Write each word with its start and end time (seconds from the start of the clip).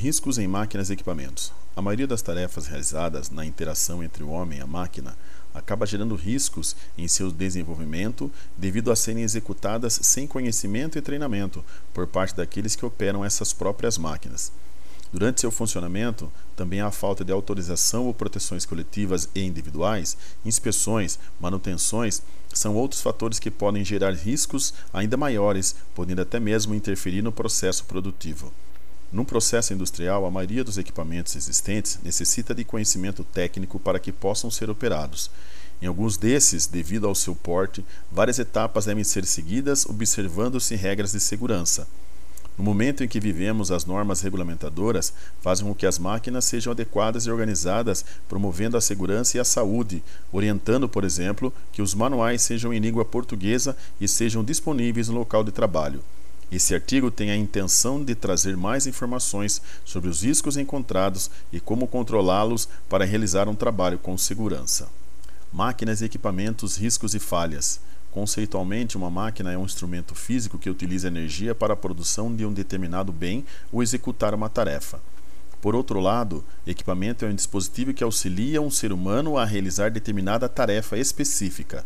Riscos 0.00 0.38
em 0.38 0.46
máquinas 0.46 0.90
e 0.90 0.92
equipamentos. 0.92 1.52
A 1.74 1.82
maioria 1.82 2.06
das 2.06 2.22
tarefas 2.22 2.68
realizadas 2.68 3.30
na 3.30 3.44
interação 3.44 4.00
entre 4.00 4.22
o 4.22 4.28
homem 4.28 4.60
e 4.60 4.62
a 4.62 4.66
máquina 4.66 5.18
acaba 5.52 5.84
gerando 5.86 6.14
riscos 6.14 6.76
em 6.96 7.08
seu 7.08 7.32
desenvolvimento 7.32 8.30
devido 8.56 8.92
a 8.92 8.96
serem 8.96 9.24
executadas 9.24 9.98
sem 10.00 10.24
conhecimento 10.24 10.96
e 10.96 11.02
treinamento 11.02 11.64
por 11.92 12.06
parte 12.06 12.36
daqueles 12.36 12.76
que 12.76 12.86
operam 12.86 13.24
essas 13.24 13.52
próprias 13.52 13.98
máquinas. 13.98 14.52
Durante 15.12 15.40
seu 15.40 15.50
funcionamento, 15.50 16.30
também 16.54 16.80
há 16.80 16.92
falta 16.92 17.24
de 17.24 17.32
autorização 17.32 18.06
ou 18.06 18.14
proteções 18.14 18.64
coletivas 18.64 19.28
e 19.34 19.42
individuais, 19.42 20.16
inspeções, 20.44 21.18
manutenções, 21.40 22.22
são 22.54 22.76
outros 22.76 23.00
fatores 23.00 23.40
que 23.40 23.50
podem 23.50 23.84
gerar 23.84 24.14
riscos 24.14 24.72
ainda 24.92 25.16
maiores, 25.16 25.74
podendo 25.92 26.22
até 26.22 26.38
mesmo 26.38 26.72
interferir 26.72 27.20
no 27.20 27.32
processo 27.32 27.84
produtivo. 27.84 28.52
Num 29.10 29.24
processo 29.24 29.72
industrial, 29.72 30.26
a 30.26 30.30
maioria 30.30 30.62
dos 30.62 30.76
equipamentos 30.76 31.34
existentes 31.34 31.98
necessita 32.02 32.54
de 32.54 32.62
conhecimento 32.62 33.24
técnico 33.24 33.78
para 33.78 33.98
que 33.98 34.12
possam 34.12 34.50
ser 34.50 34.68
operados. 34.68 35.30
Em 35.80 35.86
alguns 35.86 36.18
desses, 36.18 36.66
devido 36.66 37.06
ao 37.06 37.14
seu 37.14 37.34
porte, 37.34 37.84
várias 38.12 38.38
etapas 38.38 38.84
devem 38.84 39.04
ser 39.04 39.24
seguidas 39.24 39.86
observando-se 39.86 40.74
regras 40.76 41.12
de 41.12 41.20
segurança. 41.20 41.88
No 42.58 42.64
momento 42.64 43.04
em 43.04 43.08
que 43.08 43.20
vivemos, 43.20 43.70
as 43.70 43.86
normas 43.86 44.20
regulamentadoras 44.20 45.14
fazem 45.40 45.64
com 45.64 45.74
que 45.74 45.86
as 45.86 45.98
máquinas 45.98 46.44
sejam 46.44 46.72
adequadas 46.72 47.24
e 47.24 47.30
organizadas, 47.30 48.04
promovendo 48.28 48.76
a 48.76 48.80
segurança 48.80 49.36
e 49.36 49.40
a 49.40 49.44
saúde, 49.44 50.02
orientando, 50.32 50.88
por 50.88 51.04
exemplo, 51.04 51.52
que 51.72 51.80
os 51.80 51.94
manuais 51.94 52.42
sejam 52.42 52.74
em 52.74 52.80
língua 52.80 53.04
portuguesa 53.04 53.76
e 54.00 54.08
sejam 54.08 54.42
disponíveis 54.42 55.08
no 55.08 55.16
local 55.16 55.44
de 55.44 55.52
trabalho. 55.52 56.02
Esse 56.50 56.74
artigo 56.74 57.10
tem 57.10 57.30
a 57.30 57.36
intenção 57.36 58.02
de 58.02 58.14
trazer 58.14 58.56
mais 58.56 58.86
informações 58.86 59.60
sobre 59.84 60.08
os 60.08 60.22
riscos 60.22 60.56
encontrados 60.56 61.30
e 61.52 61.60
como 61.60 61.86
controlá-los 61.86 62.66
para 62.88 63.04
realizar 63.04 63.48
um 63.48 63.54
trabalho 63.54 63.98
com 63.98 64.16
segurança. 64.16 64.88
Máquinas 65.52 66.00
e 66.00 66.06
equipamentos, 66.06 66.76
riscos 66.76 67.14
e 67.14 67.18
falhas. 67.18 67.80
Conceitualmente, 68.10 68.96
uma 68.96 69.10
máquina 69.10 69.52
é 69.52 69.58
um 69.58 69.66
instrumento 69.66 70.14
físico 70.14 70.58
que 70.58 70.70
utiliza 70.70 71.08
energia 71.08 71.54
para 71.54 71.74
a 71.74 71.76
produção 71.76 72.34
de 72.34 72.46
um 72.46 72.52
determinado 72.52 73.12
bem 73.12 73.44
ou 73.70 73.82
executar 73.82 74.34
uma 74.34 74.48
tarefa. 74.48 74.98
Por 75.60 75.74
outro 75.74 76.00
lado, 76.00 76.42
equipamento 76.66 77.26
é 77.26 77.28
um 77.28 77.34
dispositivo 77.34 77.92
que 77.92 78.02
auxilia 78.04 78.62
um 78.62 78.70
ser 78.70 78.90
humano 78.90 79.36
a 79.36 79.44
realizar 79.44 79.90
determinada 79.90 80.48
tarefa 80.48 80.96
específica. 80.96 81.84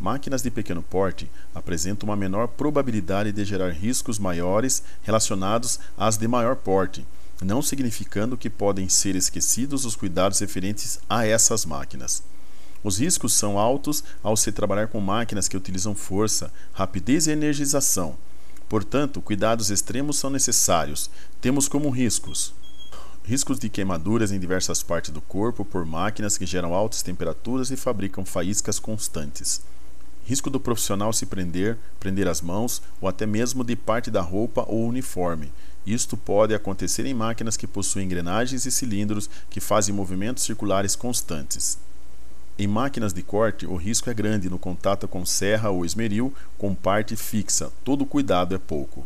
Máquinas 0.00 0.42
de 0.42 0.50
pequeno 0.50 0.82
porte 0.82 1.30
apresentam 1.54 2.08
uma 2.08 2.16
menor 2.16 2.48
probabilidade 2.48 3.30
de 3.30 3.44
gerar 3.44 3.70
riscos 3.70 4.18
maiores 4.18 4.82
relacionados 5.02 5.78
às 5.96 6.16
de 6.16 6.26
maior 6.26 6.56
porte, 6.56 7.06
não 7.40 7.62
significando 7.62 8.36
que 8.36 8.50
podem 8.50 8.88
ser 8.88 9.14
esquecidos 9.14 9.84
os 9.84 9.94
cuidados 9.94 10.40
referentes 10.40 10.98
a 11.08 11.24
essas 11.26 11.64
máquinas. 11.64 12.22
Os 12.82 12.98
riscos 12.98 13.32
são 13.32 13.58
altos 13.58 14.02
ao 14.22 14.36
se 14.36 14.50
trabalhar 14.50 14.88
com 14.88 15.00
máquinas 15.00 15.46
que 15.46 15.56
utilizam 15.56 15.94
força, 15.94 16.52
rapidez 16.72 17.28
e 17.28 17.30
energização. 17.30 18.16
Portanto, 18.68 19.20
cuidados 19.20 19.70
extremos 19.70 20.18
são 20.18 20.30
necessários. 20.30 21.08
Temos 21.40 21.68
como 21.68 21.90
riscos 21.90 22.52
riscos 23.24 23.56
de 23.58 23.68
queimaduras 23.68 24.32
em 24.32 24.40
diversas 24.40 24.82
partes 24.82 25.12
do 25.12 25.20
corpo 25.20 25.64
por 25.64 25.86
máquinas 25.86 26.36
que 26.36 26.44
geram 26.44 26.74
altas 26.74 27.02
temperaturas 27.02 27.70
e 27.70 27.76
fabricam 27.76 28.24
faíscas 28.24 28.80
constantes 28.80 29.60
risco 30.24 30.48
do 30.48 30.60
profissional 30.60 31.12
se 31.12 31.26
prender, 31.26 31.78
prender 31.98 32.28
as 32.28 32.40
mãos 32.40 32.82
ou 33.00 33.08
até 33.08 33.26
mesmo 33.26 33.64
de 33.64 33.76
parte 33.76 34.10
da 34.10 34.20
roupa 34.20 34.64
ou 34.68 34.86
uniforme. 34.86 35.52
Isto 35.86 36.16
pode 36.16 36.54
acontecer 36.54 37.04
em 37.06 37.14
máquinas 37.14 37.56
que 37.56 37.66
possuem 37.66 38.06
engrenagens 38.06 38.64
e 38.66 38.70
cilindros 38.70 39.28
que 39.50 39.60
fazem 39.60 39.94
movimentos 39.94 40.44
circulares 40.44 40.94
constantes. 40.94 41.76
Em 42.58 42.66
máquinas 42.66 43.12
de 43.12 43.22
corte, 43.22 43.66
o 43.66 43.76
risco 43.76 44.10
é 44.10 44.14
grande 44.14 44.48
no 44.48 44.58
contato 44.58 45.08
com 45.08 45.26
serra 45.26 45.70
ou 45.70 45.84
esmeril 45.84 46.32
com 46.56 46.74
parte 46.74 47.16
fixa. 47.16 47.72
Todo 47.82 48.06
cuidado 48.06 48.54
é 48.54 48.58
pouco. 48.58 49.04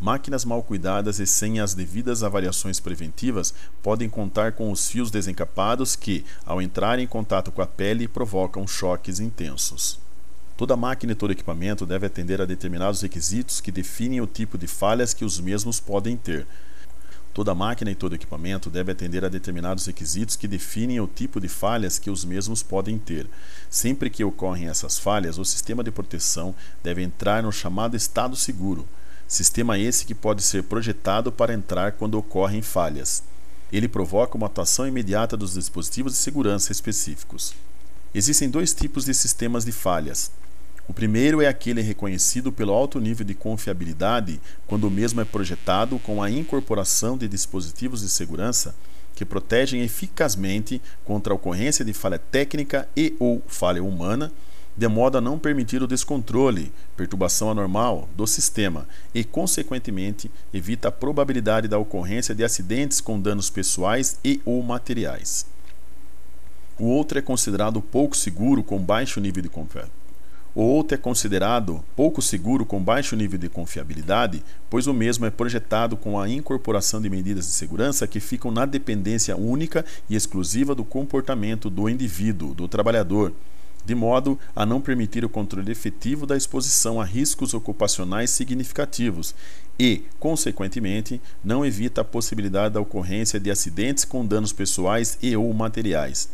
Máquinas 0.00 0.44
mal 0.44 0.62
cuidadas 0.62 1.18
e 1.18 1.26
sem 1.26 1.60
as 1.60 1.74
devidas 1.74 2.22
avaliações 2.22 2.78
preventivas 2.80 3.54
podem 3.82 4.08
contar 4.08 4.52
com 4.52 4.70
os 4.70 4.88
fios 4.88 5.10
desencapados 5.10 5.96
que, 5.96 6.24
ao 6.44 6.60
entrar 6.60 6.98
em 6.98 7.06
contato 7.06 7.50
com 7.50 7.62
a 7.62 7.66
pele, 7.66 8.06
provocam 8.06 8.66
choques 8.66 9.20
intensos. 9.20 9.98
Toda 10.56 10.76
máquina 10.76 11.12
e 11.12 11.14
todo 11.14 11.32
equipamento 11.32 11.86
deve 11.86 12.06
atender 12.06 12.40
a 12.40 12.44
determinados 12.44 13.00
requisitos 13.00 13.60
que 13.60 13.72
definem 13.72 14.20
o 14.20 14.26
tipo 14.26 14.58
de 14.58 14.66
falhas 14.66 15.14
que 15.14 15.24
os 15.24 15.40
mesmos 15.40 15.80
podem 15.80 16.16
ter. 16.16 16.46
Toda 17.34 17.54
máquina 17.54 17.90
e 17.90 17.94
todo 17.94 18.14
equipamento 18.14 18.68
deve 18.68 18.92
atender 18.92 19.24
a 19.24 19.28
determinados 19.28 19.86
requisitos 19.86 20.36
que 20.36 20.46
definem 20.46 21.00
o 21.00 21.06
tipo 21.06 21.40
de 21.40 21.48
falhas 21.48 21.98
que 21.98 22.10
os 22.10 22.26
mesmos 22.26 22.62
podem 22.62 22.98
ter. 22.98 23.26
Sempre 23.70 24.10
que 24.10 24.22
ocorrem 24.22 24.68
essas 24.68 24.98
falhas, 24.98 25.38
o 25.38 25.44
sistema 25.44 25.82
de 25.82 25.90
proteção 25.90 26.54
deve 26.82 27.02
entrar 27.02 27.42
no 27.42 27.50
chamado 27.50 27.96
estado 27.96 28.36
seguro. 28.36 28.86
Sistema 29.26 29.78
esse 29.78 30.04
que 30.04 30.14
pode 30.14 30.42
ser 30.42 30.64
projetado 30.64 31.32
para 31.32 31.54
entrar 31.54 31.92
quando 31.92 32.18
ocorrem 32.18 32.60
falhas. 32.60 33.22
Ele 33.72 33.88
provoca 33.88 34.36
uma 34.36 34.46
atuação 34.46 34.86
imediata 34.86 35.34
dos 35.34 35.54
dispositivos 35.54 36.12
de 36.12 36.18
segurança 36.18 36.70
específicos. 36.70 37.54
Existem 38.14 38.50
dois 38.50 38.74
tipos 38.74 39.06
de 39.06 39.14
sistemas 39.14 39.64
de 39.64 39.72
falhas: 39.72 40.30
o 40.86 40.92
primeiro 40.92 41.40
é 41.40 41.46
aquele 41.46 41.80
reconhecido 41.80 42.52
pelo 42.52 42.72
alto 42.72 43.00
nível 43.00 43.24
de 43.24 43.34
confiabilidade 43.34 44.40
quando 44.66 44.84
o 44.84 44.90
mesmo 44.90 45.20
é 45.20 45.24
projetado 45.24 45.98
com 45.98 46.22
a 46.22 46.30
incorporação 46.30 47.16
de 47.16 47.26
dispositivos 47.26 48.02
de 48.02 48.10
segurança 48.10 48.74
que 49.14 49.24
protegem 49.24 49.82
eficazmente 49.82 50.82
contra 51.04 51.32
a 51.32 51.36
ocorrência 51.36 51.84
de 51.84 51.92
falha 51.92 52.18
técnica 52.18 52.88
e 52.96 53.14
ou 53.18 53.42
falha 53.46 53.82
humana, 53.82 54.32
de 54.76 54.88
modo 54.88 55.18
a 55.18 55.20
não 55.20 55.38
permitir 55.38 55.82
o 55.82 55.86
descontrole, 55.86 56.72
perturbação 56.96 57.50
anormal 57.50 58.08
do 58.16 58.26
sistema 58.26 58.88
e, 59.14 59.22
consequentemente, 59.22 60.30
evita 60.52 60.88
a 60.88 60.92
probabilidade 60.92 61.68
da 61.68 61.78
ocorrência 61.78 62.34
de 62.34 62.42
acidentes 62.42 63.00
com 63.00 63.20
danos 63.20 63.48
pessoais 63.50 64.18
e 64.24 64.40
ou 64.44 64.62
materiais. 64.62 65.51
O 66.78 66.86
outro 66.86 67.18
é 67.18 67.22
considerado 67.22 67.80
pouco 67.80 68.16
seguro 68.16 68.62
com 68.62 68.78
baixo 68.78 69.20
nível 69.20 69.42
de 69.42 69.48
confiabilidade 69.48 70.02
o 70.54 70.60
outro 70.60 70.94
é 70.94 70.98
considerado 70.98 71.82
pouco 71.96 72.20
seguro 72.20 72.66
com 72.66 72.78
baixo 72.78 73.16
nível 73.16 73.38
de 73.38 73.48
confiabilidade, 73.48 74.44
pois 74.68 74.86
o 74.86 74.92
mesmo 74.92 75.24
é 75.24 75.30
projetado 75.30 75.96
com 75.96 76.20
a 76.20 76.28
incorporação 76.28 77.00
de 77.00 77.08
medidas 77.08 77.46
de 77.46 77.52
segurança 77.52 78.06
que 78.06 78.20
ficam 78.20 78.50
na 78.50 78.66
dependência 78.66 79.34
única 79.34 79.82
e 80.10 80.14
exclusiva 80.14 80.74
do 80.74 80.84
comportamento 80.84 81.70
do 81.70 81.88
indivíduo, 81.88 82.52
do 82.52 82.68
trabalhador, 82.68 83.32
de 83.82 83.94
modo 83.94 84.38
a 84.54 84.66
não 84.66 84.78
permitir 84.78 85.24
o 85.24 85.28
controle 85.28 85.72
efetivo 85.72 86.26
da 86.26 86.36
exposição 86.36 87.00
a 87.00 87.04
riscos 87.04 87.54
ocupacionais 87.54 88.28
significativos 88.28 89.34
e, 89.78 90.02
consequentemente, 90.20 91.18
não 91.42 91.64
evita 91.64 92.02
a 92.02 92.04
possibilidade 92.04 92.74
da 92.74 92.80
ocorrência 92.80 93.40
de 93.40 93.50
acidentes 93.50 94.04
com 94.04 94.26
danos 94.26 94.52
pessoais 94.52 95.16
e 95.22 95.34
ou 95.34 95.50
materiais. 95.54 96.28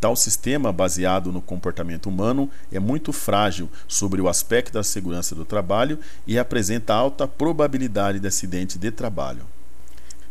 Tal 0.00 0.14
sistema, 0.14 0.72
baseado 0.72 1.32
no 1.32 1.42
comportamento 1.42 2.08
humano, 2.08 2.48
é 2.70 2.78
muito 2.78 3.12
frágil 3.12 3.68
sobre 3.88 4.20
o 4.20 4.28
aspecto 4.28 4.74
da 4.74 4.84
segurança 4.84 5.34
do 5.34 5.44
trabalho 5.44 5.98
e 6.24 6.38
apresenta 6.38 6.94
alta 6.94 7.26
probabilidade 7.26 8.20
de 8.20 8.28
acidente 8.28 8.78
de 8.78 8.92
trabalho. 8.92 9.44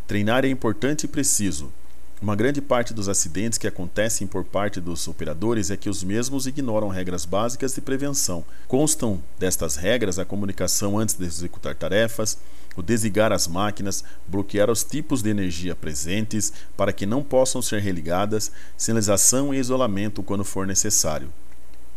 Treinar 0.08 0.46
é 0.46 0.48
importante 0.48 1.04
e 1.04 1.08
preciso. 1.08 1.72
Uma 2.20 2.36
grande 2.36 2.62
parte 2.62 2.96
dos 2.96 3.08
acidentes 3.08 3.60
que 3.60 3.68
acontecem 3.68 4.26
por 4.26 4.44
parte 4.44 4.82
dos 4.82 5.08
operadores 5.08 5.70
é 5.70 5.78
que 5.78 5.88
os 5.88 6.04
mesmos 6.04 6.48
ignoram 6.48 6.88
regras 6.88 7.26
básicas 7.26 7.76
de 7.76 7.80
prevenção. 7.80 8.44
Constam 8.68 9.22
destas 9.38 9.76
regras 9.76 10.18
a 10.18 10.26
comunicação 10.26 10.98
antes 10.98 11.14
de 11.14 11.26
executar 11.26 11.76
tarefas, 11.76 12.40
o 12.76 12.82
desligar 12.82 13.32
as 13.32 13.48
máquinas, 13.48 14.04
bloquear 14.28 14.72
os 14.72 14.84
tipos 14.84 15.22
de 15.22 15.30
energia 15.30 15.76
presentes 15.76 16.52
para 16.76 16.92
que 16.92 17.06
não 17.06 17.22
possam 17.22 17.62
ser 17.62 17.82
religadas, 17.82 18.52
sinalização 18.76 19.54
e 19.54 19.60
isolamento 19.60 20.24
quando 20.24 20.44
for 20.44 20.66
necessário. 20.66 21.32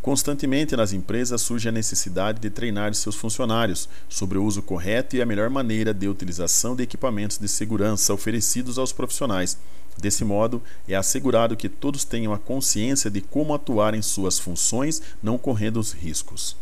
Constantemente 0.01 0.75
nas 0.75 0.93
empresas 0.93 1.43
surge 1.43 1.69
a 1.69 1.71
necessidade 1.71 2.39
de 2.39 2.49
treinar 2.49 2.93
seus 2.95 3.15
funcionários 3.15 3.87
sobre 4.09 4.39
o 4.39 4.43
uso 4.43 4.61
correto 4.63 5.15
e 5.15 5.21
a 5.21 5.25
melhor 5.27 5.47
maneira 5.49 5.93
de 5.93 6.07
utilização 6.07 6.75
de 6.75 6.81
equipamentos 6.81 7.37
de 7.37 7.47
segurança 7.47 8.11
oferecidos 8.11 8.79
aos 8.79 8.91
profissionais. 8.91 9.57
Desse 9.99 10.25
modo, 10.25 10.61
é 10.87 10.95
assegurado 10.95 11.55
que 11.55 11.69
todos 11.69 12.03
tenham 12.03 12.33
a 12.33 12.39
consciência 12.39 13.11
de 13.11 13.21
como 13.21 13.53
atuar 13.53 13.93
em 13.93 14.01
suas 14.01 14.39
funções, 14.39 15.03
não 15.21 15.37
correndo 15.37 15.79
os 15.79 15.91
riscos. 15.91 16.55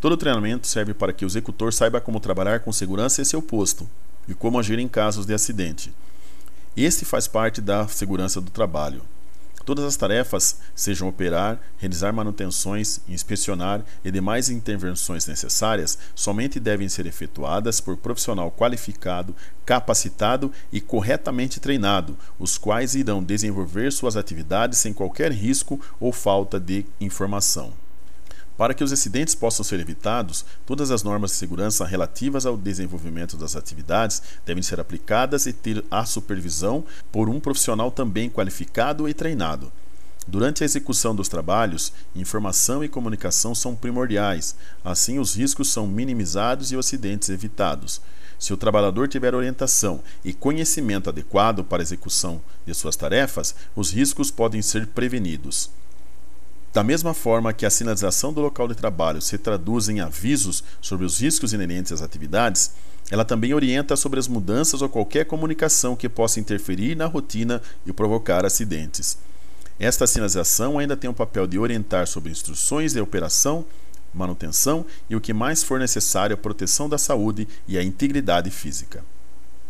Todo 0.00 0.16
treinamento 0.16 0.68
serve 0.68 0.94
para 0.94 1.12
que 1.12 1.24
o 1.24 1.28
executor 1.28 1.72
saiba 1.72 2.00
como 2.00 2.20
trabalhar 2.20 2.60
com 2.60 2.72
segurança 2.72 3.20
em 3.20 3.24
seu 3.24 3.42
posto 3.42 3.88
e 4.28 4.34
como 4.34 4.58
agir 4.58 4.78
em 4.78 4.86
casos 4.86 5.26
de 5.26 5.34
acidente. 5.34 5.92
Este 6.76 7.04
faz 7.04 7.26
parte 7.26 7.60
da 7.60 7.88
segurança 7.88 8.40
do 8.40 8.50
trabalho. 8.50 9.02
Todas 9.64 9.84
as 9.84 9.96
tarefas, 9.96 10.58
sejam 10.74 11.08
operar, 11.08 11.60
realizar 11.78 12.12
manutenções, 12.12 13.00
inspecionar 13.08 13.84
e 14.04 14.10
demais 14.10 14.48
intervenções 14.48 15.26
necessárias, 15.26 15.98
somente 16.14 16.58
devem 16.58 16.88
ser 16.88 17.06
efetuadas 17.06 17.80
por 17.80 17.96
profissional 17.96 18.50
qualificado, 18.50 19.34
capacitado 19.64 20.50
e 20.72 20.80
corretamente 20.80 21.60
treinado, 21.60 22.16
os 22.38 22.58
quais 22.58 22.94
irão 22.94 23.22
desenvolver 23.22 23.92
suas 23.92 24.16
atividades 24.16 24.78
sem 24.78 24.92
qualquer 24.92 25.30
risco 25.30 25.80
ou 26.00 26.12
falta 26.12 26.58
de 26.58 26.84
informação. 27.00 27.81
Para 28.62 28.74
que 28.74 28.84
os 28.84 28.92
acidentes 28.92 29.34
possam 29.34 29.64
ser 29.64 29.80
evitados, 29.80 30.44
todas 30.64 30.92
as 30.92 31.02
normas 31.02 31.32
de 31.32 31.36
segurança 31.36 31.84
relativas 31.84 32.46
ao 32.46 32.56
desenvolvimento 32.56 33.36
das 33.36 33.56
atividades 33.56 34.22
devem 34.46 34.62
ser 34.62 34.78
aplicadas 34.78 35.46
e 35.46 35.52
ter 35.52 35.84
a 35.90 36.04
supervisão 36.04 36.84
por 37.10 37.28
um 37.28 37.40
profissional 37.40 37.90
também 37.90 38.30
qualificado 38.30 39.08
e 39.08 39.14
treinado. 39.14 39.72
Durante 40.28 40.62
a 40.62 40.64
execução 40.64 41.12
dos 41.12 41.26
trabalhos, 41.26 41.92
informação 42.14 42.84
e 42.84 42.88
comunicação 42.88 43.52
são 43.52 43.74
primordiais, 43.74 44.54
assim 44.84 45.18
os 45.18 45.34
riscos 45.34 45.72
são 45.72 45.88
minimizados 45.88 46.70
e 46.70 46.76
os 46.76 46.86
acidentes 46.86 47.30
evitados. 47.30 48.00
Se 48.38 48.52
o 48.52 48.56
trabalhador 48.56 49.08
tiver 49.08 49.34
orientação 49.34 50.00
e 50.24 50.32
conhecimento 50.32 51.10
adequado 51.10 51.64
para 51.64 51.82
a 51.82 51.86
execução 51.86 52.40
de 52.64 52.72
suas 52.74 52.94
tarefas, 52.94 53.56
os 53.74 53.90
riscos 53.90 54.30
podem 54.30 54.62
ser 54.62 54.86
prevenidos. 54.86 55.81
Da 56.72 56.82
mesma 56.82 57.12
forma 57.12 57.52
que 57.52 57.66
a 57.66 57.70
sinalização 57.70 58.32
do 58.32 58.40
local 58.40 58.66
de 58.66 58.74
trabalho 58.74 59.20
se 59.20 59.36
traduz 59.36 59.90
em 59.90 60.00
avisos 60.00 60.64
sobre 60.80 61.04
os 61.04 61.20
riscos 61.20 61.52
inerentes 61.52 61.92
às 61.92 62.00
atividades, 62.00 62.72
ela 63.10 63.26
também 63.26 63.52
orienta 63.52 63.94
sobre 63.94 64.18
as 64.18 64.26
mudanças 64.26 64.80
ou 64.80 64.88
qualquer 64.88 65.26
comunicação 65.26 65.94
que 65.94 66.08
possa 66.08 66.40
interferir 66.40 66.96
na 66.96 67.04
rotina 67.04 67.60
e 67.84 67.92
provocar 67.92 68.46
acidentes. 68.46 69.18
Esta 69.78 70.06
sinalização 70.06 70.78
ainda 70.78 70.96
tem 70.96 71.10
o 71.10 71.14
papel 71.14 71.46
de 71.46 71.58
orientar 71.58 72.06
sobre 72.06 72.30
instruções 72.30 72.94
de 72.94 73.00
operação, 73.00 73.66
manutenção 74.14 74.86
e 75.10 75.16
o 75.16 75.20
que 75.20 75.34
mais 75.34 75.62
for 75.62 75.78
necessário 75.78 76.34
à 76.34 76.36
proteção 76.38 76.88
da 76.88 76.96
saúde 76.96 77.46
e 77.68 77.76
à 77.76 77.82
integridade 77.82 78.50
física. 78.50 79.04